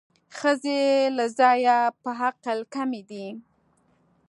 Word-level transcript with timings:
ښځې 0.37 0.81
له 1.17 1.25
ځایه 1.39 1.77
په 2.01 2.09
عقل 2.23 2.59
کمې 2.73 3.01
دي 3.09 3.27